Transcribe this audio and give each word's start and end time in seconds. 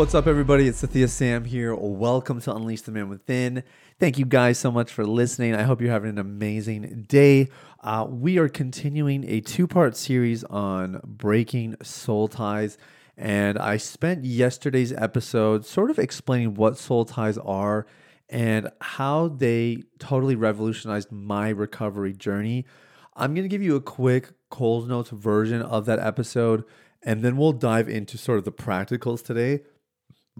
What's 0.00 0.14
up, 0.14 0.26
everybody? 0.26 0.66
It's 0.66 0.82
Sathiya 0.82 1.10
Sam 1.10 1.44
here. 1.44 1.74
Welcome 1.74 2.40
to 2.40 2.54
Unleash 2.54 2.80
the 2.80 2.90
Man 2.90 3.10
Within. 3.10 3.62
Thank 3.98 4.18
you 4.18 4.24
guys 4.24 4.56
so 4.56 4.72
much 4.72 4.90
for 4.90 5.04
listening. 5.04 5.54
I 5.54 5.64
hope 5.64 5.82
you're 5.82 5.90
having 5.90 6.08
an 6.08 6.18
amazing 6.18 7.04
day. 7.06 7.50
Uh, 7.80 8.06
we 8.08 8.38
are 8.38 8.48
continuing 8.48 9.28
a 9.28 9.42
two 9.42 9.66
part 9.66 9.98
series 9.98 10.42
on 10.44 11.02
breaking 11.04 11.76
soul 11.82 12.28
ties. 12.28 12.78
And 13.18 13.58
I 13.58 13.76
spent 13.76 14.24
yesterday's 14.24 14.90
episode 14.94 15.66
sort 15.66 15.90
of 15.90 15.98
explaining 15.98 16.54
what 16.54 16.78
soul 16.78 17.04
ties 17.04 17.36
are 17.36 17.86
and 18.30 18.70
how 18.80 19.28
they 19.28 19.82
totally 19.98 20.34
revolutionized 20.34 21.12
my 21.12 21.50
recovery 21.50 22.14
journey. 22.14 22.64
I'm 23.16 23.34
going 23.34 23.44
to 23.44 23.50
give 23.50 23.62
you 23.62 23.76
a 23.76 23.82
quick 23.82 24.30
Cold 24.48 24.88
Notes 24.88 25.10
version 25.10 25.60
of 25.60 25.84
that 25.84 25.98
episode, 25.98 26.64
and 27.02 27.20
then 27.20 27.36
we'll 27.36 27.52
dive 27.52 27.86
into 27.86 28.16
sort 28.16 28.38
of 28.38 28.46
the 28.46 28.52
practicals 28.52 29.22
today 29.22 29.60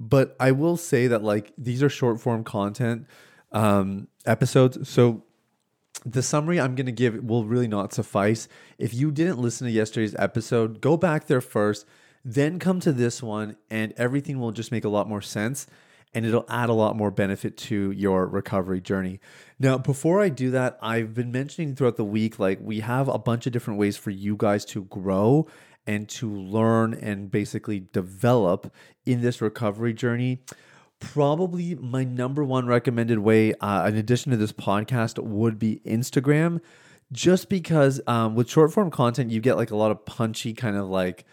but 0.00 0.34
I 0.40 0.52
will 0.52 0.78
say 0.78 1.06
that 1.08 1.22
like 1.22 1.52
these 1.58 1.82
are 1.82 1.90
short 1.90 2.20
form 2.20 2.42
content 2.42 3.06
um, 3.52 4.08
episodes, 4.24 4.88
so 4.88 5.24
the 6.06 6.22
summary 6.22 6.58
I'm 6.58 6.74
going 6.74 6.86
to 6.86 6.92
give 6.92 7.22
will 7.22 7.44
really 7.44 7.68
not 7.68 7.92
suffice. 7.92 8.48
If 8.78 8.94
you 8.94 9.10
didn't 9.10 9.38
listen 9.38 9.66
to 9.66 9.72
yesterday's 9.72 10.14
episode, 10.18 10.80
go 10.80 10.96
back 10.96 11.26
there 11.26 11.42
first, 11.42 11.84
then 12.24 12.58
come 12.58 12.80
to 12.80 12.92
this 12.92 13.22
one, 13.22 13.56
and 13.68 13.92
everything 13.98 14.40
will 14.40 14.52
just 14.52 14.72
make 14.72 14.84
a 14.84 14.88
lot 14.88 15.06
more 15.06 15.20
sense 15.20 15.66
and 16.12 16.26
it'll 16.26 16.46
add 16.48 16.68
a 16.68 16.74
lot 16.74 16.96
more 16.96 17.10
benefit 17.10 17.56
to 17.56 17.92
your 17.92 18.26
recovery 18.26 18.80
journey. 18.80 19.20
Now, 19.58 19.78
before 19.78 20.20
I 20.20 20.28
do 20.28 20.50
that, 20.50 20.78
I've 20.82 21.14
been 21.14 21.30
mentioning 21.30 21.76
throughout 21.76 21.96
the 21.96 22.04
week 22.04 22.38
like 22.38 22.58
we 22.60 22.80
have 22.80 23.08
a 23.08 23.18
bunch 23.18 23.46
of 23.46 23.52
different 23.52 23.78
ways 23.78 23.96
for 23.96 24.10
you 24.10 24.36
guys 24.36 24.64
to 24.66 24.84
grow 24.84 25.46
and 25.86 26.08
to 26.08 26.32
learn 26.32 26.94
and 26.94 27.30
basically 27.30 27.80
develop 27.92 28.72
in 29.04 29.20
this 29.20 29.40
recovery 29.40 29.92
journey. 29.92 30.42
Probably 31.00 31.74
my 31.74 32.04
number 32.04 32.44
one 32.44 32.66
recommended 32.66 33.20
way, 33.20 33.54
uh, 33.54 33.86
in 33.88 33.96
addition 33.96 34.30
to 34.32 34.36
this 34.36 34.52
podcast, 34.52 35.18
would 35.22 35.58
be 35.58 35.80
Instagram. 35.86 36.60
Just 37.12 37.48
because 37.48 38.00
um, 38.06 38.34
with 38.34 38.48
short 38.48 38.72
form 38.72 38.90
content, 38.90 39.30
you 39.30 39.40
get 39.40 39.56
like 39.56 39.70
a 39.70 39.76
lot 39.76 39.90
of 39.90 40.04
punchy 40.04 40.52
kind 40.52 40.76
of 40.76 40.88
like, 40.88 41.24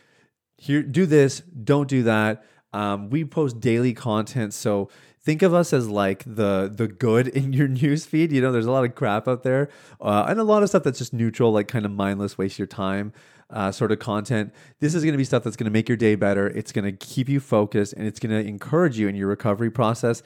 here, 0.57 0.81
do 0.81 1.05
this, 1.05 1.41
don't 1.41 1.87
do 1.87 2.03
that. 2.03 2.43
Um, 2.77 3.09
we 3.09 3.25
post 3.25 3.59
daily 3.59 3.93
content, 3.93 4.53
so 4.53 4.89
think 5.21 5.41
of 5.41 5.53
us 5.53 5.73
as 5.73 5.89
like 5.89 6.23
the 6.25 6.71
the 6.73 6.87
good 6.87 7.27
in 7.39 7.53
your 7.53 7.67
news 7.67 8.05
feed. 8.05 8.31
You 8.31 8.41
know, 8.41 8.51
there's 8.51 8.67
a 8.67 8.71
lot 8.71 8.85
of 8.85 8.93
crap 8.93 9.27
out 9.27 9.43
there, 9.43 9.69
uh, 9.99 10.25
and 10.27 10.39
a 10.39 10.43
lot 10.43 10.61
of 10.61 10.69
stuff 10.69 10.83
that's 10.83 10.99
just 10.99 11.13
neutral, 11.13 11.51
like 11.51 11.67
kind 11.67 11.85
of 11.85 11.91
mindless, 11.91 12.37
waste 12.37 12.59
your 12.59 12.67
time 12.67 13.13
uh, 13.49 13.71
sort 13.71 13.91
of 13.91 13.99
content. 13.99 14.53
This 14.79 14.93
is 14.93 15.03
going 15.03 15.13
to 15.13 15.17
be 15.17 15.23
stuff 15.23 15.43
that's 15.43 15.55
going 15.55 15.65
to 15.65 15.71
make 15.71 15.87
your 15.87 15.97
day 15.97 16.15
better. 16.15 16.47
It's 16.47 16.71
going 16.71 16.85
to 16.85 16.91
keep 16.91 17.29
you 17.29 17.39
focused 17.39 17.93
and 17.93 18.05
it's 18.05 18.19
going 18.19 18.31
to 18.31 18.47
encourage 18.47 18.99
you 18.99 19.07
in 19.07 19.15
your 19.15 19.27
recovery 19.27 19.71
process. 19.71 20.21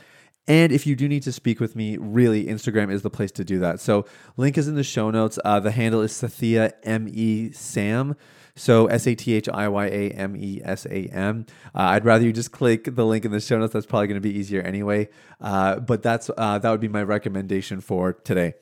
And 0.48 0.72
if 0.72 0.88
you 0.88 0.96
do 0.96 1.08
need 1.08 1.24
to 1.24 1.32
speak 1.32 1.60
with 1.60 1.76
me, 1.76 1.98
really, 1.98 2.46
Instagram 2.46 2.92
is 2.92 3.04
the 3.04 3.10
place 3.10 3.32
to 3.34 3.44
do 3.44 3.60
that. 3.60 3.80
So, 3.80 4.06
link 4.38 4.58
is 4.58 4.68
in 4.68 4.76
the 4.76 4.84
show 4.84 5.12
notes. 5.12 5.38
Uh, 5.46 5.60
the 5.60 5.72
handle 5.72 6.02
is 6.02 6.12
Sathiya 6.12 6.74
M 6.84 7.08
E 7.12 7.52
Sam. 7.52 8.16
So 8.56 8.88
S 8.88 9.08
A 9.08 9.16
T 9.16 9.34
H 9.34 9.48
I 9.50 9.68
Y 9.68 9.86
A 9.88 10.10
M 10.12 10.36
E 10.36 10.62
S 10.64 10.86
A 10.86 11.06
M. 11.08 11.46
Uh, 11.74 11.80
I'd 11.82 12.06
rather 12.06 12.26
you 12.26 12.34
just 12.34 12.52
click 12.52 12.96
the 12.96 13.06
link 13.06 13.26
in 13.26 13.32
the 13.32 13.40
show 13.40 13.58
notes. 13.58 13.74
That's 13.74 13.86
probably 13.86 14.08
going 14.08 14.22
to 14.22 14.28
be 14.28 14.38
easier 14.38 14.62
anyway. 14.62 15.10
Uh, 15.40 15.80
but 15.80 16.04
that's 16.04 16.30
uh, 16.38 16.60
that 16.60 16.70
would 16.70 16.82
be 16.82 16.88
my 16.88 17.04
recommendation 17.04 17.82
for 17.82 18.14
today. 18.14 18.54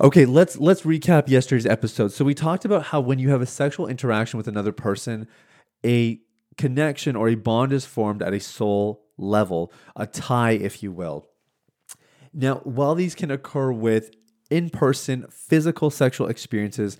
Okay, 0.00 0.26
let's 0.26 0.58
let's 0.58 0.82
recap 0.82 1.28
yesterday's 1.28 1.66
episode. 1.66 2.12
So 2.12 2.24
we 2.24 2.34
talked 2.34 2.64
about 2.64 2.84
how 2.86 3.00
when 3.00 3.18
you 3.18 3.30
have 3.30 3.40
a 3.40 3.46
sexual 3.46 3.86
interaction 3.86 4.36
with 4.36 4.48
another 4.48 4.72
person, 4.72 5.28
a 5.86 6.20
connection 6.56 7.14
or 7.16 7.28
a 7.28 7.34
bond 7.34 7.72
is 7.72 7.86
formed 7.86 8.22
at 8.22 8.32
a 8.32 8.40
soul 8.40 9.03
level, 9.16 9.72
a 9.96 10.06
tie 10.06 10.52
if 10.52 10.82
you 10.82 10.92
will. 10.92 11.26
Now, 12.32 12.56
while 12.64 12.94
these 12.94 13.14
can 13.14 13.30
occur 13.30 13.70
with 13.72 14.10
in-person 14.50 15.26
physical 15.30 15.90
sexual 15.90 16.28
experiences, 16.28 16.98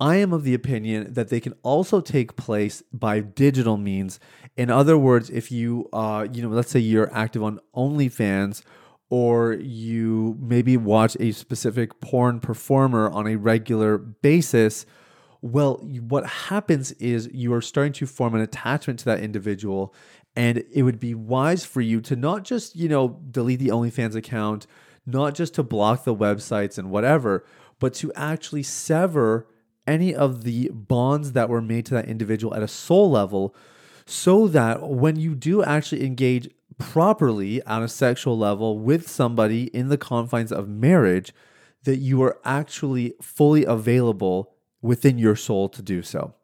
I 0.00 0.16
am 0.16 0.32
of 0.32 0.44
the 0.44 0.54
opinion 0.54 1.12
that 1.12 1.28
they 1.28 1.40
can 1.40 1.52
also 1.62 2.00
take 2.00 2.34
place 2.34 2.82
by 2.90 3.20
digital 3.20 3.76
means. 3.76 4.18
In 4.56 4.70
other 4.70 4.96
words, 4.96 5.28
if 5.28 5.52
you, 5.52 5.90
uh, 5.92 6.26
you 6.32 6.42
know, 6.42 6.48
let's 6.48 6.70
say 6.70 6.80
you're 6.80 7.14
active 7.14 7.42
on 7.42 7.60
OnlyFans 7.76 8.62
or 9.10 9.52
you 9.54 10.38
maybe 10.40 10.78
watch 10.78 11.16
a 11.20 11.32
specific 11.32 12.00
porn 12.00 12.40
performer 12.40 13.10
on 13.10 13.26
a 13.26 13.36
regular 13.36 13.98
basis, 13.98 14.86
well, 15.42 15.74
what 16.08 16.26
happens 16.26 16.92
is 16.92 17.28
you 17.32 17.52
are 17.52 17.62
starting 17.62 17.92
to 17.94 18.06
form 18.06 18.34
an 18.34 18.40
attachment 18.40 19.00
to 19.00 19.04
that 19.06 19.20
individual. 19.20 19.94
And 20.36 20.64
it 20.72 20.82
would 20.82 21.00
be 21.00 21.14
wise 21.14 21.64
for 21.64 21.80
you 21.80 22.00
to 22.02 22.16
not 22.16 22.44
just, 22.44 22.76
you 22.76 22.88
know, 22.88 23.20
delete 23.30 23.58
the 23.58 23.68
OnlyFans 23.68 24.14
account, 24.14 24.66
not 25.04 25.34
just 25.34 25.54
to 25.54 25.62
block 25.62 26.04
the 26.04 26.14
websites 26.14 26.78
and 26.78 26.90
whatever, 26.90 27.44
but 27.78 27.94
to 27.94 28.12
actually 28.14 28.62
sever 28.62 29.46
any 29.86 30.14
of 30.14 30.44
the 30.44 30.70
bonds 30.72 31.32
that 31.32 31.48
were 31.48 31.62
made 31.62 31.86
to 31.86 31.94
that 31.94 32.06
individual 32.06 32.54
at 32.54 32.62
a 32.62 32.68
soul 32.68 33.10
level 33.10 33.54
so 34.06 34.46
that 34.48 34.88
when 34.88 35.16
you 35.16 35.34
do 35.34 35.62
actually 35.62 36.04
engage 36.04 36.48
properly 36.78 37.62
on 37.64 37.82
a 37.82 37.88
sexual 37.88 38.36
level 38.38 38.78
with 38.78 39.08
somebody 39.08 39.64
in 39.64 39.88
the 39.88 39.98
confines 39.98 40.52
of 40.52 40.68
marriage, 40.68 41.32
that 41.84 41.96
you 41.96 42.22
are 42.22 42.38
actually 42.44 43.14
fully 43.20 43.64
available 43.64 44.54
within 44.82 45.18
your 45.18 45.36
soul 45.36 45.68
to 45.68 45.82
do 45.82 46.02
so. 46.02 46.34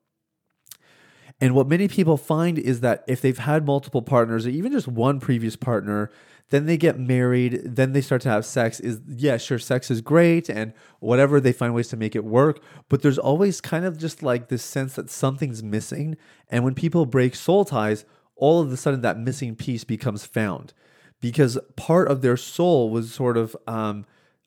And 1.41 1.55
what 1.55 1.69
many 1.69 1.87
people 1.87 2.17
find 2.17 2.59
is 2.59 2.81
that 2.81 3.05
if 3.07 3.21
they've 3.21 3.37
had 3.37 3.67
multiple 3.67 4.03
partners 4.03 4.47
or 4.47 4.51
even 4.51 4.73
just 4.73 4.89
one 4.89 5.21
previous 5.21 5.55
partner, 5.55 6.11
then 6.51 6.67
they 6.67 6.77
get 6.77 6.99
married, 6.99 7.61
then 7.65 7.93
they 7.93 8.01
start 8.01 8.23
to 8.23 8.31
have 8.31 8.47
sex. 8.47 8.81
Is 8.81 9.01
yeah, 9.07 9.37
sure, 9.37 9.59
sex 9.59 9.91
is 9.91 10.01
great 10.01 10.49
and 10.49 10.73
whatever, 11.01 11.41
they 11.41 11.53
find 11.53 11.75
ways 11.75 11.89
to 11.89 11.97
make 11.97 12.17
it 12.17 12.25
work. 12.25 12.61
But 12.89 13.03
there's 13.03 13.19
always 13.19 13.61
kind 13.61 13.85
of 13.85 13.99
just 13.99 14.23
like 14.23 14.49
this 14.49 14.65
sense 14.65 14.95
that 14.95 15.11
something's 15.11 15.63
missing. 15.63 16.17
And 16.49 16.65
when 16.65 16.75
people 16.75 17.05
break 17.05 17.35
soul 17.35 17.65
ties, 17.65 18.05
all 18.37 18.61
of 18.61 18.73
a 18.73 18.77
sudden 18.77 19.03
that 19.03 19.19
missing 19.19 19.57
piece 19.57 19.85
becomes 19.85 20.25
found 20.25 20.73
because 21.21 21.59
part 21.77 22.09
of 22.09 22.23
their 22.23 22.37
soul 22.37 22.91
was 22.91 23.13
sort 23.13 23.37
of 23.37 23.57
um, 23.67 24.05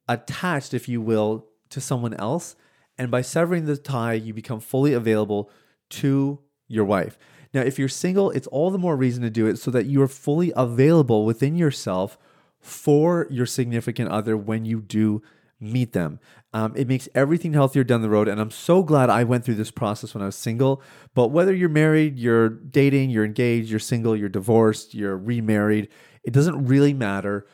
attached, 0.07 0.73
if 0.73 0.87
you 0.87 1.01
will, 1.01 1.47
to 1.69 1.81
someone 1.81 2.13
else. 2.15 2.55
And 2.97 3.11
by 3.11 3.21
severing 3.21 3.65
the 3.65 3.77
tie, 3.77 4.13
you 4.13 4.33
become 4.33 4.59
fully 4.59 4.93
available 4.93 5.49
to 5.89 6.39
your 6.69 6.85
wife. 6.85 7.17
Now, 7.53 7.61
if 7.61 7.77
you're 7.77 7.89
single, 7.89 8.31
it's 8.31 8.47
all 8.47 8.71
the 8.71 8.77
more 8.77 8.95
reason 8.95 9.23
to 9.23 9.29
do 9.29 9.47
it 9.47 9.57
so 9.57 9.71
that 9.71 9.87
you 9.87 10.01
are 10.01 10.07
fully 10.07 10.53
available 10.55 11.25
within 11.25 11.55
yourself 11.55 12.17
for 12.61 13.27
your 13.29 13.45
significant 13.45 14.09
other 14.09 14.37
when 14.37 14.63
you 14.63 14.79
do 14.81 15.21
meet 15.59 15.93
them. 15.93 16.19
Um, 16.53 16.73
it 16.75 16.87
makes 16.87 17.09
everything 17.13 17.53
healthier 17.53 17.83
down 17.83 18.01
the 18.01 18.09
road. 18.09 18.27
And 18.27 18.39
I'm 18.39 18.51
so 18.51 18.81
glad 18.81 19.09
I 19.09 19.23
went 19.23 19.45
through 19.45 19.55
this 19.55 19.71
process 19.71 20.13
when 20.13 20.23
I 20.23 20.27
was 20.27 20.35
single. 20.35 20.81
But 21.13 21.27
whether 21.29 21.53
you're 21.53 21.69
married, 21.69 22.17
you're 22.17 22.49
dating, 22.49 23.09
you're 23.09 23.25
engaged, 23.25 23.69
you're 23.69 23.79
single, 23.79 24.15
you're 24.15 24.29
divorced, 24.29 24.93
you're 24.93 25.17
remarried, 25.17 25.89
it 26.23 26.33
doesn't 26.33 26.65
really 26.65 26.93
matter. 26.93 27.45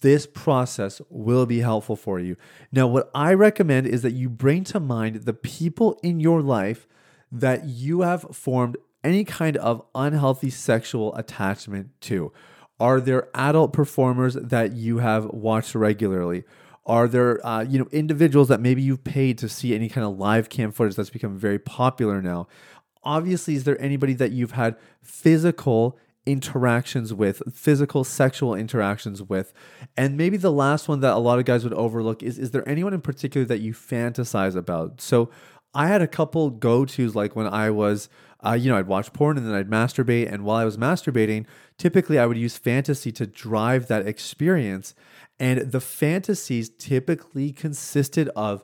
This 0.00 0.26
process 0.26 1.00
will 1.08 1.46
be 1.46 1.60
helpful 1.60 1.96
for 1.96 2.20
you. 2.20 2.36
Now, 2.72 2.86
what 2.86 3.10
I 3.14 3.32
recommend 3.32 3.86
is 3.86 4.02
that 4.02 4.12
you 4.12 4.28
bring 4.28 4.64
to 4.64 4.80
mind 4.80 5.22
the 5.22 5.32
people 5.32 5.98
in 6.02 6.20
your 6.20 6.42
life 6.42 6.86
that 7.34 7.64
you 7.64 8.02
have 8.02 8.22
formed 8.32 8.76
any 9.02 9.24
kind 9.24 9.56
of 9.58 9.82
unhealthy 9.94 10.50
sexual 10.50 11.14
attachment 11.16 11.90
to. 12.00 12.32
Are 12.80 13.00
there 13.00 13.28
adult 13.34 13.72
performers 13.72 14.34
that 14.34 14.72
you 14.72 14.98
have 14.98 15.26
watched 15.26 15.74
regularly? 15.74 16.44
Are 16.86 17.08
there, 17.08 17.44
uh, 17.46 17.62
you 17.62 17.78
know, 17.78 17.88
individuals 17.92 18.48
that 18.48 18.60
maybe 18.60 18.82
you've 18.82 19.04
paid 19.04 19.38
to 19.38 19.48
see 19.48 19.74
any 19.74 19.88
kind 19.88 20.06
of 20.06 20.18
live 20.18 20.48
cam 20.48 20.70
footage 20.70 20.96
that's 20.96 21.10
become 21.10 21.38
very 21.38 21.58
popular 21.58 22.22
now? 22.22 22.46
Obviously, 23.02 23.54
is 23.54 23.64
there 23.64 23.80
anybody 23.80 24.14
that 24.14 24.32
you've 24.32 24.52
had 24.52 24.76
physical 25.02 25.98
interactions 26.26 27.12
with, 27.12 27.42
physical 27.52 28.04
sexual 28.04 28.54
interactions 28.54 29.22
with? 29.22 29.52
And 29.96 30.16
maybe 30.16 30.36
the 30.36 30.52
last 30.52 30.88
one 30.88 31.00
that 31.00 31.12
a 31.12 31.18
lot 31.18 31.38
of 31.38 31.44
guys 31.44 31.64
would 31.64 31.74
overlook 31.74 32.22
is 32.22 32.38
is 32.38 32.50
there 32.52 32.66
anyone 32.68 32.94
in 32.94 33.00
particular 33.00 33.46
that 33.46 33.60
you 33.60 33.72
fantasize 33.72 34.56
about? 34.56 35.00
So 35.00 35.30
I 35.74 35.88
had 35.88 36.02
a 36.02 36.06
couple 36.06 36.50
go 36.50 36.84
tos 36.84 37.14
like 37.14 37.34
when 37.34 37.46
I 37.46 37.70
was 37.70 38.08
uh, 38.44 38.52
you 38.52 38.70
know, 38.70 38.76
I'd 38.76 38.86
watch 38.86 39.12
porn 39.12 39.38
and 39.38 39.46
then 39.46 39.54
I'd 39.54 39.70
masturbate. 39.70 40.30
And 40.30 40.44
while 40.44 40.58
I 40.58 40.64
was 40.64 40.76
masturbating, 40.76 41.46
typically 41.78 42.18
I 42.18 42.26
would 42.26 42.36
use 42.36 42.58
fantasy 42.58 43.10
to 43.12 43.26
drive 43.26 43.86
that 43.88 44.06
experience. 44.06 44.94
And 45.40 45.72
the 45.72 45.80
fantasies 45.80 46.68
typically 46.68 47.52
consisted 47.52 48.28
of 48.36 48.62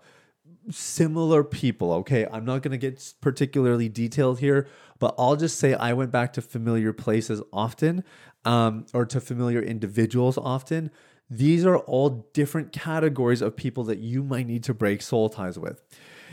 similar 0.69 1.43
people. 1.43 1.93
Okay. 1.95 2.27
I'm 2.31 2.45
not 2.45 2.63
going 2.63 2.73
to 2.73 2.79
get 2.79 3.15
particularly 3.21 3.89
detailed 3.89 4.41
here, 4.41 4.69
but 4.99 5.15
I'll 5.19 5.37
just 5.37 5.59
say 5.59 5.73
I 5.75 5.95
went 5.95 6.11
back 6.11 6.35
to 6.35 6.43
familiar 6.43 6.93
places 6.93 7.41
often 7.53 8.05
um, 8.45 8.85
or 8.93 9.07
to 9.07 9.21
familiar 9.21 9.63
individuals 9.63 10.37
often. 10.37 10.91
These 11.31 11.65
are 11.65 11.79
all 11.79 12.29
different 12.35 12.73
categories 12.73 13.41
of 13.41 13.57
people 13.57 13.85
that 13.85 13.99
you 13.99 14.23
might 14.23 14.47
need 14.47 14.65
to 14.65 14.75
break 14.75 15.01
soul 15.01 15.31
ties 15.31 15.59
with. 15.59 15.83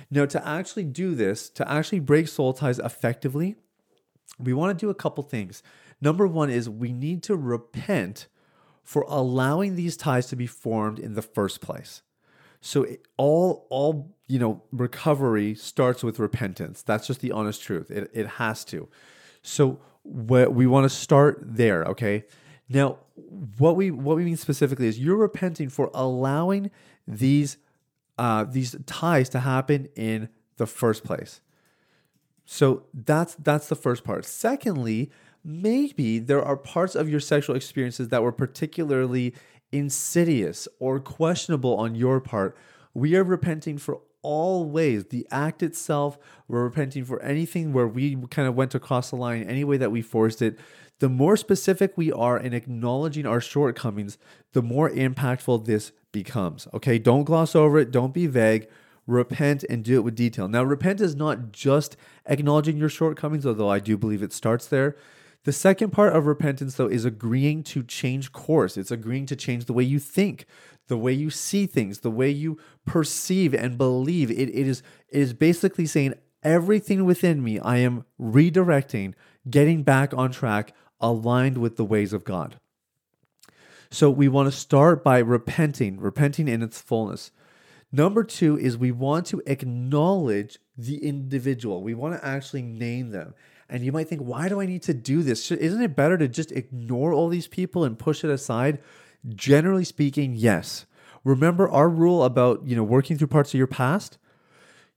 Now, 0.09 0.25
to 0.25 0.47
actually 0.47 0.85
do 0.85 1.15
this, 1.15 1.49
to 1.51 1.69
actually 1.69 1.99
break 1.99 2.27
soul 2.27 2.53
ties 2.53 2.79
effectively, 2.79 3.55
we 4.39 4.53
want 4.53 4.77
to 4.77 4.85
do 4.85 4.89
a 4.89 4.95
couple 4.95 5.23
things. 5.23 5.63
Number 5.99 6.27
one 6.27 6.49
is 6.49 6.69
we 6.69 6.91
need 6.93 7.23
to 7.23 7.35
repent 7.35 8.27
for 8.83 9.05
allowing 9.07 9.75
these 9.75 9.97
ties 9.97 10.27
to 10.27 10.35
be 10.35 10.47
formed 10.47 10.99
in 10.99 11.13
the 11.13 11.21
first 11.21 11.59
place. 11.59 12.01
So 12.61 12.85
all 13.17 13.67
all 13.69 14.15
you 14.27 14.39
know 14.39 14.63
recovery 14.71 15.55
starts 15.55 16.03
with 16.03 16.19
repentance. 16.19 16.81
That's 16.83 17.07
just 17.07 17.19
the 17.19 17.31
honest 17.31 17.61
truth. 17.61 17.91
It 17.91 18.09
it 18.13 18.27
has 18.27 18.63
to. 18.65 18.87
So 19.41 19.79
what 20.03 20.53
we 20.53 20.67
want 20.67 20.85
to 20.85 20.89
start 20.89 21.39
there, 21.41 21.83
okay? 21.85 22.23
Now, 22.69 22.97
what 23.57 23.75
we 23.75 23.91
what 23.91 24.15
we 24.17 24.25
mean 24.25 24.37
specifically 24.37 24.87
is 24.87 24.99
you're 24.99 25.17
repenting 25.17 25.69
for 25.69 25.91
allowing 25.93 26.71
these 27.07 27.57
uh, 28.17 28.43
these 28.43 28.75
ties 28.85 29.29
to 29.29 29.39
happen 29.39 29.87
in 29.95 30.29
the 30.57 30.65
first 30.65 31.03
place. 31.03 31.41
So 32.45 32.83
that's 32.93 33.35
that's 33.35 33.67
the 33.67 33.75
first 33.75 34.03
part. 34.03 34.25
Secondly, 34.25 35.11
maybe 35.43 36.19
there 36.19 36.43
are 36.43 36.57
parts 36.57 36.95
of 36.95 37.09
your 37.09 37.19
sexual 37.19 37.55
experiences 37.55 38.09
that 38.09 38.23
were 38.23 38.31
particularly 38.31 39.33
insidious 39.71 40.67
or 40.79 40.99
questionable 40.99 41.75
on 41.75 41.95
your 41.95 42.19
part. 42.19 42.57
We 42.93 43.15
are 43.15 43.23
repenting 43.23 43.77
for 43.77 43.99
all 44.21 44.65
ways. 44.65 45.05
The 45.05 45.27
act 45.29 45.61
itself, 45.61 46.17
we're 46.47 46.63
repenting 46.63 47.05
for 47.05 47.21
anything 47.21 47.73
where 47.73 47.87
we 47.87 48.15
kind 48.29 48.47
of 48.47 48.55
went 48.55 48.75
across 48.75 49.09
the 49.09 49.15
line, 49.15 49.43
any 49.43 49.63
way 49.63 49.77
that 49.77 49.91
we 49.91 50.01
forced 50.01 50.41
it. 50.41 50.57
The 50.99 51.09
more 51.09 51.37
specific 51.37 51.93
we 51.95 52.11
are 52.11 52.39
in 52.39 52.53
acknowledging 52.53 53.25
our 53.25 53.39
shortcomings, 53.39 54.17
the 54.53 54.63
more 54.63 54.89
impactful 54.89 55.65
this 55.65 55.91
becomes. 56.11 56.67
Okay, 56.73 56.97
don't 56.97 57.23
gloss 57.23 57.55
over 57.55 57.79
it, 57.79 57.91
don't 57.91 58.13
be 58.13 58.27
vague. 58.27 58.67
Repent 59.05 59.63
and 59.69 59.83
do 59.83 59.95
it 59.95 60.03
with 60.03 60.15
detail. 60.15 60.49
Now, 60.49 60.63
repent 60.63 60.99
is 60.99 61.15
not 61.15 61.53
just 61.53 61.95
acknowledging 62.25 62.77
your 62.77 62.89
shortcomings, 62.89 63.45
although 63.45 63.69
I 63.69 63.79
do 63.79 63.97
believe 63.97 64.21
it 64.21 64.33
starts 64.33 64.67
there. 64.67 64.97
The 65.45 65.53
second 65.53 65.91
part 65.91 66.13
of 66.13 66.25
repentance, 66.25 66.75
though, 66.75 66.87
is 66.87 67.05
agreeing 67.05 67.63
to 67.63 67.81
change 67.81 68.33
course. 68.33 68.75
It's 68.75 68.91
agreeing 68.91 69.27
to 69.27 69.35
change 69.37 69.63
the 69.63 69.71
way 69.71 69.83
you 69.83 69.97
think, 69.97 70.45
the 70.87 70.97
way 70.97 71.13
you 71.13 71.29
see 71.29 71.65
things, 71.65 72.01
the 72.01 72.11
way 72.11 72.29
you 72.29 72.57
perceive 72.85 73.53
and 73.53 73.77
believe. 73.77 74.29
It, 74.29 74.49
it, 74.49 74.67
is, 74.67 74.83
it 75.07 75.21
is 75.21 75.33
basically 75.33 75.85
saying 75.85 76.15
everything 76.43 77.05
within 77.05 77.41
me, 77.41 77.59
I 77.59 77.77
am 77.77 78.03
redirecting, 78.19 79.13
getting 79.49 79.83
back 79.83 80.13
on 80.13 80.31
track, 80.31 80.73
aligned 80.99 81.59
with 81.59 81.77
the 81.77 81.85
ways 81.85 82.11
of 82.11 82.25
God. 82.25 82.59
So 83.89 84.09
we 84.09 84.27
want 84.27 84.51
to 84.51 84.57
start 84.57 85.03
by 85.03 85.19
repenting, 85.19 85.99
repenting 85.99 86.47
in 86.47 86.61
its 86.61 86.81
fullness. 86.81 87.31
Number 87.91 88.23
two 88.23 88.57
is 88.57 88.77
we 88.77 88.91
want 88.91 89.25
to 89.27 89.41
acknowledge 89.45 90.59
the 90.77 90.97
individual. 90.97 91.81
We 91.81 91.93
want 91.93 92.15
to 92.15 92.25
actually 92.25 92.61
name 92.61 93.11
them. 93.11 93.33
And 93.69 93.83
you 93.83 93.91
might 93.91 94.07
think, 94.07 94.21
why 94.21 94.49
do 94.49 94.61
I 94.61 94.65
need 94.65 94.83
to 94.83 94.93
do 94.93 95.23
this? 95.23 95.51
Isn't 95.51 95.81
it 95.81 95.95
better 95.95 96.17
to 96.17 96.27
just 96.27 96.51
ignore 96.51 97.13
all 97.13 97.29
these 97.29 97.47
people 97.47 97.83
and 97.83 97.97
push 97.97 98.23
it 98.23 98.29
aside? 98.29 98.79
Generally 99.27 99.85
speaking, 99.85 100.35
yes. 100.35 100.85
Remember 101.23 101.69
our 101.69 101.89
rule 101.89 102.23
about, 102.23 102.65
you 102.65 102.75
know, 102.75 102.83
working 102.83 103.17
through 103.17 103.27
parts 103.27 103.53
of 103.53 103.57
your 103.57 103.67
past? 103.67 104.17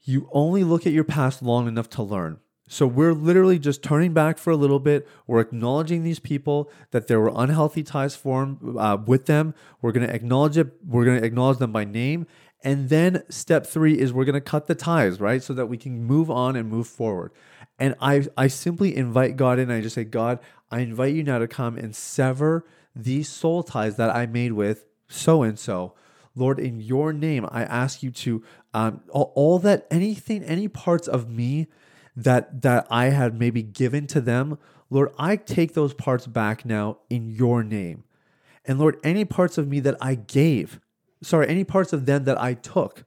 You 0.02 0.28
only 0.32 0.64
look 0.64 0.86
at 0.86 0.92
your 0.92 1.04
past 1.04 1.42
long 1.42 1.68
enough 1.68 1.90
to 1.90 2.02
learn. 2.02 2.38
So 2.72 2.86
we're 2.86 3.14
literally 3.14 3.58
just 3.58 3.82
turning 3.82 4.12
back 4.12 4.38
for 4.38 4.52
a 4.52 4.56
little 4.56 4.78
bit. 4.78 5.04
We're 5.26 5.40
acknowledging 5.40 6.04
these 6.04 6.20
people 6.20 6.70
that 6.92 7.08
there 7.08 7.18
were 7.18 7.32
unhealthy 7.34 7.82
ties 7.82 8.14
formed 8.14 8.58
uh, 8.78 8.96
with 9.04 9.26
them. 9.26 9.54
We're 9.82 9.90
going 9.90 10.06
to 10.06 10.14
acknowledge 10.14 10.56
it. 10.56 10.68
We're 10.86 11.04
going 11.04 11.20
to 11.20 11.26
acknowledge 11.26 11.58
them 11.58 11.72
by 11.72 11.82
name. 11.84 12.28
And 12.62 12.88
then 12.88 13.24
step 13.28 13.66
three 13.66 13.98
is 13.98 14.12
we're 14.12 14.24
going 14.24 14.34
to 14.34 14.40
cut 14.40 14.68
the 14.68 14.76
ties, 14.76 15.18
right? 15.18 15.42
So 15.42 15.52
that 15.54 15.66
we 15.66 15.76
can 15.76 16.04
move 16.04 16.30
on 16.30 16.54
and 16.54 16.68
move 16.68 16.86
forward. 16.86 17.32
And 17.80 17.96
I, 18.00 18.28
I 18.36 18.46
simply 18.46 18.96
invite 18.96 19.36
God 19.36 19.58
in. 19.58 19.68
I 19.68 19.80
just 19.80 19.96
say, 19.96 20.04
God, 20.04 20.38
I 20.70 20.78
invite 20.78 21.14
you 21.14 21.24
now 21.24 21.40
to 21.40 21.48
come 21.48 21.76
and 21.76 21.94
sever 21.96 22.64
these 22.94 23.28
soul 23.28 23.64
ties 23.64 23.96
that 23.96 24.14
I 24.14 24.26
made 24.26 24.52
with 24.52 24.84
so 25.08 25.42
and 25.42 25.58
so. 25.58 25.94
Lord, 26.36 26.60
in 26.60 26.80
your 26.80 27.12
name, 27.12 27.48
I 27.50 27.64
ask 27.64 28.00
you 28.04 28.12
to 28.12 28.44
um, 28.72 29.00
all, 29.08 29.32
all 29.34 29.58
that 29.58 29.88
anything, 29.90 30.44
any 30.44 30.68
parts 30.68 31.08
of 31.08 31.28
me 31.28 31.66
that 32.16 32.62
that 32.62 32.86
I 32.90 33.06
had 33.06 33.38
maybe 33.38 33.62
given 33.62 34.06
to 34.08 34.20
them, 34.20 34.58
Lord, 34.90 35.10
I 35.18 35.36
take 35.36 35.74
those 35.74 35.94
parts 35.94 36.26
back 36.26 36.64
now 36.64 36.98
in 37.08 37.30
your 37.30 37.62
name. 37.62 38.04
And 38.64 38.78
Lord, 38.78 38.98
any 39.02 39.24
parts 39.24 39.58
of 39.58 39.68
me 39.68 39.80
that 39.80 39.96
I 40.00 40.16
gave, 40.16 40.80
sorry, 41.22 41.48
any 41.48 41.64
parts 41.64 41.92
of 41.92 42.06
them 42.06 42.24
that 42.24 42.40
I 42.40 42.54
took, 42.54 43.04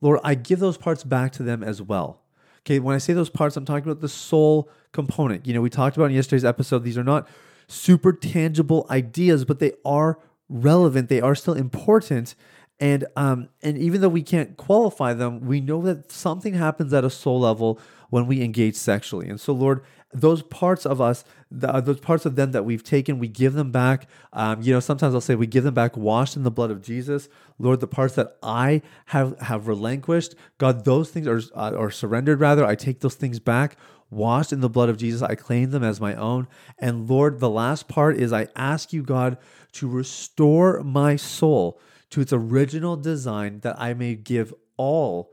Lord, 0.00 0.20
I 0.22 0.34
give 0.34 0.60
those 0.60 0.76
parts 0.76 1.02
back 1.02 1.32
to 1.32 1.42
them 1.42 1.62
as 1.64 1.80
well. 1.80 2.20
Okay, 2.60 2.78
when 2.78 2.94
I 2.94 2.98
say 2.98 3.12
those 3.12 3.30
parts, 3.30 3.56
I'm 3.56 3.64
talking 3.64 3.90
about 3.90 4.00
the 4.00 4.08
soul 4.08 4.70
component. 4.92 5.46
You 5.46 5.54
know, 5.54 5.60
we 5.60 5.70
talked 5.70 5.96
about 5.96 6.06
in 6.06 6.16
yesterday's 6.16 6.44
episode, 6.44 6.84
these 6.84 6.96
are 6.96 7.04
not 7.04 7.28
super 7.68 8.12
tangible 8.12 8.86
ideas, 8.90 9.44
but 9.44 9.58
they 9.58 9.72
are 9.84 10.18
relevant, 10.48 11.08
they 11.08 11.20
are 11.20 11.34
still 11.34 11.54
important. 11.54 12.34
And 12.80 13.06
um, 13.16 13.48
and 13.62 13.78
even 13.78 14.00
though 14.00 14.08
we 14.08 14.22
can't 14.22 14.56
qualify 14.56 15.14
them, 15.14 15.40
we 15.46 15.60
know 15.60 15.80
that 15.82 16.10
something 16.10 16.54
happens 16.54 16.92
at 16.92 17.04
a 17.04 17.10
soul 17.10 17.40
level 17.40 17.78
when 18.10 18.26
we 18.26 18.42
engage 18.42 18.74
sexually. 18.74 19.28
And 19.28 19.40
so, 19.40 19.52
Lord, 19.52 19.82
those 20.12 20.42
parts 20.42 20.86
of 20.86 21.00
us, 21.00 21.24
the, 21.50 21.72
uh, 21.72 21.80
those 21.80 22.00
parts 22.00 22.24
of 22.24 22.36
them 22.36 22.52
that 22.52 22.64
we've 22.64 22.82
taken, 22.82 23.18
we 23.18 23.28
give 23.28 23.54
them 23.54 23.72
back. 23.72 24.08
Um, 24.32 24.62
you 24.62 24.72
know, 24.72 24.80
sometimes 24.80 25.14
I'll 25.14 25.20
say 25.20 25.34
we 25.34 25.46
give 25.46 25.64
them 25.64 25.74
back, 25.74 25.96
washed 25.96 26.36
in 26.36 26.44
the 26.44 26.50
blood 26.50 26.70
of 26.70 26.82
Jesus. 26.82 27.28
Lord, 27.58 27.80
the 27.80 27.88
parts 27.88 28.14
that 28.14 28.36
I 28.42 28.82
have 29.06 29.38
have 29.40 29.66
relinquished, 29.66 30.34
God, 30.58 30.84
those 30.84 31.10
things 31.10 31.26
are 31.26 31.40
uh, 31.54 31.70
or 31.70 31.90
surrendered 31.90 32.40
rather. 32.40 32.64
I 32.64 32.76
take 32.76 33.00
those 33.00 33.16
things 33.16 33.40
back, 33.40 33.76
washed 34.10 34.52
in 34.52 34.60
the 34.60 34.70
blood 34.70 34.88
of 34.88 34.96
Jesus. 34.96 35.22
I 35.22 35.34
claim 35.34 35.70
them 35.70 35.82
as 35.82 36.00
my 36.00 36.14
own. 36.14 36.46
And 36.78 37.08
Lord, 37.08 37.40
the 37.40 37.50
last 37.50 37.88
part 37.88 38.16
is 38.16 38.32
I 38.32 38.48
ask 38.54 38.92
you, 38.92 39.02
God, 39.02 39.38
to 39.72 39.88
restore 39.88 40.82
my 40.82 41.16
soul 41.16 41.80
to 42.14 42.20
its 42.20 42.32
original 42.32 42.96
design, 42.96 43.60
that 43.60 43.76
I 43.78 43.94
may 43.94 44.14
give 44.14 44.54
all 44.76 45.32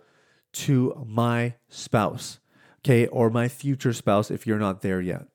to 0.53 1.05
my 1.07 1.55
spouse 1.69 2.39
okay, 2.83 3.07
or 3.07 3.29
my 3.29 3.47
future 3.47 3.93
spouse 3.93 4.31
if 4.31 4.45
you're 4.45 4.59
not 4.59 4.81
there 4.81 5.01
yet. 5.01 5.27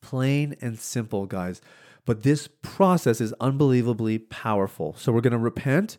Plain 0.00 0.56
and 0.60 0.78
simple, 0.78 1.26
guys. 1.26 1.60
But 2.06 2.22
this 2.22 2.48
process 2.62 3.20
is 3.20 3.34
unbelievably 3.40 4.18
powerful. 4.18 4.94
So 4.96 5.12
we're 5.12 5.20
going 5.20 5.32
to 5.32 5.38
repent. 5.38 5.98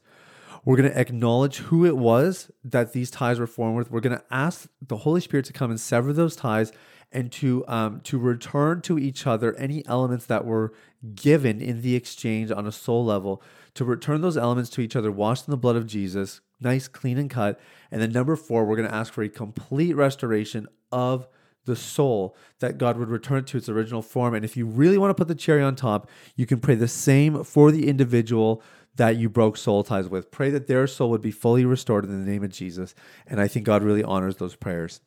We're 0.65 0.77
going 0.77 0.91
to 0.91 0.99
acknowledge 0.99 1.57
who 1.57 1.85
it 1.85 1.97
was 1.97 2.51
that 2.63 2.93
these 2.93 3.11
ties 3.11 3.39
were 3.39 3.47
formed 3.47 3.77
with. 3.77 3.91
We're 3.91 4.01
going 4.01 4.17
to 4.17 4.23
ask 4.31 4.67
the 4.81 4.97
Holy 4.97 5.21
Spirit 5.21 5.45
to 5.45 5.53
come 5.53 5.69
and 5.69 5.79
sever 5.79 6.11
those 6.11 6.35
ties 6.35 6.71
and 7.11 7.31
to 7.31 7.65
um, 7.67 8.01
to 8.01 8.17
return 8.17 8.81
to 8.81 8.97
each 8.97 9.27
other 9.27 9.55
any 9.55 9.85
elements 9.87 10.25
that 10.27 10.45
were 10.45 10.73
given 11.15 11.61
in 11.61 11.81
the 11.81 11.95
exchange 11.95 12.51
on 12.51 12.67
a 12.67 12.71
soul 12.71 13.03
level. 13.03 13.41
To 13.75 13.85
return 13.85 14.21
those 14.21 14.37
elements 14.37 14.69
to 14.71 14.81
each 14.81 14.95
other, 14.95 15.11
washed 15.11 15.47
in 15.47 15.51
the 15.51 15.57
blood 15.57 15.77
of 15.77 15.87
Jesus, 15.87 16.41
nice, 16.59 16.87
clean, 16.87 17.17
and 17.17 17.29
cut. 17.29 17.59
And 17.89 18.01
then 18.01 18.11
number 18.11 18.35
four, 18.35 18.65
we're 18.65 18.75
going 18.75 18.89
to 18.89 18.93
ask 18.93 19.13
for 19.13 19.23
a 19.23 19.29
complete 19.29 19.95
restoration 19.95 20.67
of 20.91 21.27
the 21.65 21.75
soul 21.75 22.35
that 22.59 22.77
God 22.77 22.97
would 22.97 23.09
return 23.09 23.45
to 23.45 23.57
its 23.57 23.69
original 23.69 24.01
form. 24.01 24.33
And 24.33 24.43
if 24.43 24.57
you 24.57 24.65
really 24.65 24.97
want 24.97 25.11
to 25.11 25.15
put 25.15 25.27
the 25.27 25.35
cherry 25.35 25.61
on 25.61 25.75
top, 25.75 26.09
you 26.35 26.45
can 26.45 26.59
pray 26.59 26.75
the 26.75 26.87
same 26.87 27.43
for 27.43 27.71
the 27.71 27.87
individual 27.87 28.61
that 28.95 29.15
you 29.15 29.29
broke 29.29 29.57
soul 29.57 29.83
ties 29.83 30.09
with. 30.09 30.31
Pray 30.31 30.49
that 30.49 30.67
their 30.67 30.85
soul 30.87 31.09
would 31.11 31.21
be 31.21 31.31
fully 31.31 31.63
restored 31.63 32.03
in 32.03 32.11
the 32.11 32.29
name 32.29 32.43
of 32.43 32.51
Jesus. 32.51 32.93
And 33.25 33.39
I 33.39 33.47
think 33.47 33.65
God 33.65 33.83
really 33.83 34.03
honors 34.03 34.35
those 34.35 34.55
prayers. 34.55 34.99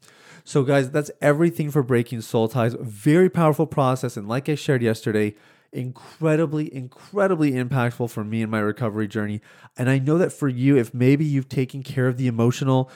So, 0.46 0.62
guys, 0.62 0.90
that's 0.90 1.10
everything 1.22 1.70
for 1.70 1.82
breaking 1.82 2.20
soul 2.20 2.48
ties. 2.48 2.76
Very 2.78 3.30
powerful 3.30 3.66
process. 3.66 4.16
And 4.16 4.28
like 4.28 4.48
I 4.48 4.54
shared 4.54 4.82
yesterday, 4.82 5.34
incredibly, 5.72 6.72
incredibly 6.72 7.52
impactful 7.52 8.10
for 8.10 8.24
me 8.24 8.42
in 8.42 8.50
my 8.50 8.60
recovery 8.60 9.08
journey. 9.08 9.40
And 9.76 9.88
I 9.88 9.98
know 9.98 10.18
that 10.18 10.32
for 10.32 10.48
you, 10.48 10.76
if 10.76 10.92
maybe 10.92 11.24
you've 11.24 11.48
taken 11.48 11.82
care 11.82 12.08
of 12.08 12.18
the 12.18 12.26
emotional, 12.26 12.90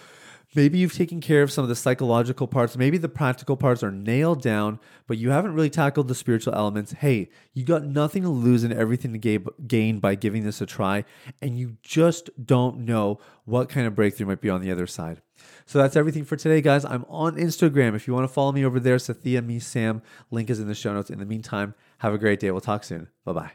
maybe 0.55 0.79
you've 0.79 0.95
taken 0.95 1.23
care 1.23 1.43
of 1.43 1.51
some 1.51 1.65
of 1.65 1.71
the 1.71 1.75
psychological 1.75 2.47
parts, 2.47 2.77
maybe 2.77 2.99
the 2.99 3.09
practical 3.09 3.57
parts 3.57 3.83
are 3.83 3.91
nailed 3.91 4.43
down, 4.43 4.79
but 5.07 5.17
you 5.17 5.31
haven't 5.31 5.55
really 5.55 5.71
tackled 5.71 6.09
the 6.09 6.15
spiritual 6.15 6.55
elements. 6.55 6.93
Hey, 6.93 7.31
you 7.55 7.65
got 7.65 7.83
nothing 7.83 8.25
to 8.25 8.29
lose 8.29 8.63
and 8.63 8.75
everything 8.75 9.19
to 9.19 9.39
gain 9.67 10.01
by 10.01 10.15
giving 10.15 10.45
this 10.45 10.61
a 10.61 10.67
try, 10.67 11.05
and 11.41 11.59
you 11.59 11.79
just 11.83 12.29
don't 12.45 12.81
know 12.81 13.19
what 13.47 13.71
kind 13.71 13.87
of 13.87 13.95
breakthrough 13.95 14.27
might 14.27 14.43
be 14.43 14.51
on 14.51 14.61
the 14.61 14.71
other 14.71 14.87
side. 14.87 15.23
So 15.67 15.79
that's 15.79 15.97
everything 15.97 16.25
for 16.25 16.37
today, 16.37 16.61
guys. 16.61 16.85
I'm 16.85 17.05
on 17.09 17.37
Instagram. 17.37 17.95
If 17.95 18.07
you 18.07 18.15
want 18.15 18.25
to 18.25 18.33
follow 18.33 18.53
me 18.53 18.65
over 18.65 18.81
there, 18.81 18.97
Sathiya 18.97 19.45
Me 19.45 19.59
Sam. 19.59 20.03
Link 20.31 20.51
is 20.51 20.61
in 20.61 20.69
the 20.69 20.75
show 20.75 20.93
notes. 20.95 21.11
In 21.11 21.19
the 21.19 21.27
meantime, 21.27 21.75
have 21.99 22.15
a 22.15 22.19
great 22.19 22.41
day. 22.41 22.51
We'll 22.51 22.61
talk 22.61 22.85
soon. 22.85 23.09
Bye 23.25 23.33
bye. 23.33 23.51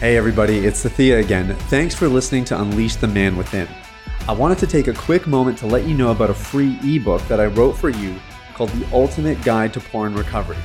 Hey, 0.00 0.18
everybody, 0.18 0.58
it's 0.58 0.84
Sathiya 0.84 1.24
again. 1.24 1.54
Thanks 1.70 1.94
for 1.94 2.06
listening 2.06 2.44
to 2.46 2.60
Unleash 2.60 2.96
the 2.96 3.08
Man 3.08 3.34
Within. 3.34 3.66
I 4.28 4.32
wanted 4.32 4.58
to 4.58 4.66
take 4.66 4.88
a 4.88 4.92
quick 4.92 5.26
moment 5.26 5.56
to 5.58 5.66
let 5.66 5.86
you 5.86 5.96
know 5.96 6.10
about 6.10 6.28
a 6.28 6.34
free 6.34 6.78
ebook 6.84 7.22
that 7.28 7.40
I 7.40 7.46
wrote 7.46 7.78
for 7.78 7.88
you 7.88 8.14
called 8.54 8.70
The 8.70 8.86
Ultimate 8.92 9.42
Guide 9.42 9.72
to 9.72 9.80
Porn 9.80 10.14
Recovery. 10.14 10.58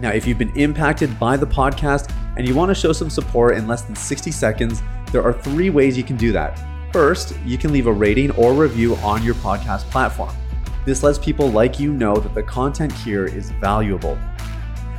Now, 0.00 0.10
if 0.10 0.26
you've 0.26 0.38
been 0.38 0.56
impacted 0.56 1.20
by 1.20 1.36
the 1.36 1.46
podcast 1.46 2.10
and 2.36 2.48
you 2.48 2.54
want 2.54 2.70
to 2.70 2.74
show 2.74 2.92
some 2.92 3.10
support 3.10 3.56
in 3.56 3.68
less 3.68 3.82
than 3.82 3.94
60 3.94 4.30
seconds, 4.30 4.82
there 5.12 5.22
are 5.22 5.32
three 5.32 5.70
ways 5.70 5.96
you 5.96 6.02
can 6.02 6.16
do 6.16 6.32
that. 6.32 6.58
First, 6.92 7.36
you 7.44 7.56
can 7.56 7.72
leave 7.72 7.86
a 7.86 7.92
rating 7.92 8.32
or 8.32 8.54
review 8.54 8.96
on 8.96 9.22
your 9.22 9.34
podcast 9.36 9.88
platform. 9.90 10.34
This 10.84 11.02
lets 11.02 11.18
people 11.18 11.50
like 11.50 11.78
you 11.78 11.92
know 11.92 12.16
that 12.16 12.34
the 12.34 12.42
content 12.42 12.92
here 12.92 13.26
is 13.26 13.50
valuable. 13.52 14.18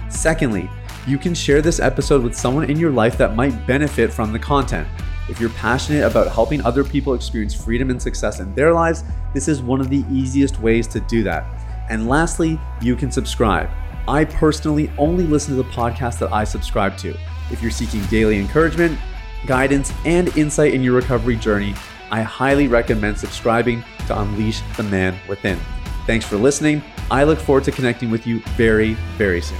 Secondly, 0.10 0.70
you 1.06 1.18
can 1.18 1.34
share 1.34 1.62
this 1.62 1.80
episode 1.80 2.24
with 2.24 2.36
someone 2.36 2.70
in 2.70 2.80
your 2.80 2.92
life 2.92 3.18
that 3.18 3.36
might 3.36 3.68
benefit 3.68 4.14
from 4.14 4.32
the 4.32 4.40
content. 4.40 4.88
If 5.30 5.40
you're 5.40 5.50
passionate 5.52 6.04
about 6.04 6.28
helping 6.32 6.66
other 6.66 6.84
people 6.84 7.14
experience 7.14 7.54
freedom 7.54 7.90
and 7.90 8.02
success 8.02 8.40
in 8.40 8.54
their 8.56 8.74
lives, 8.74 9.04
this 9.34 9.48
is 9.48 9.62
one 9.62 9.80
of 9.80 9.90
the 9.90 10.04
easiest 10.12 10.60
ways 10.60 10.86
to 10.88 11.00
do 11.02 11.24
that. 11.24 11.46
And 11.90 12.10
lastly, 12.10 12.60
you 12.82 12.96
can 12.96 13.12
subscribe. 13.12 13.70
I 14.08 14.26
personally 14.26 14.92
only 14.98 15.24
listen 15.24 15.56
to 15.56 15.64
the 15.64 15.70
podcast 15.70 16.20
that 16.20 16.34
I 16.34 16.44
subscribe 16.44 16.98
to. 16.98 17.16
If 17.52 17.62
you're 17.62 17.72
seeking 17.72 18.04
daily 18.08 18.38
encouragement, 18.38 19.00
guidance, 19.46 19.94
and 20.06 20.36
insight 20.38 20.74
in 20.74 20.84
your 20.84 20.96
recovery 20.96 21.38
journey, 21.38 21.74
I 22.12 22.22
highly 22.22 22.68
recommend 22.68 23.18
subscribing 23.18 23.84
to 24.08 24.20
Unleash 24.20 24.62
the 24.76 24.84
Man 24.84 25.18
Within. 25.30 25.60
Thanks 26.06 26.26
for 26.26 26.36
listening. 26.36 26.84
I 27.10 27.24
look 27.24 27.40
forward 27.40 27.64
to 27.64 27.72
connecting 27.72 28.12
with 28.12 28.28
you 28.28 28.42
very, 28.58 28.94
very 29.18 29.42
soon. 29.42 29.60